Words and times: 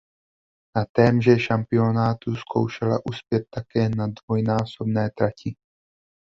Na 0.77 0.85
témže 0.91 1.39
šampionátu 1.39 2.35
zkoušela 2.35 2.99
uspět 3.09 3.47
také 3.49 3.89
na 3.89 4.07
dvojnásobné 4.07 5.09
trati. 5.17 5.55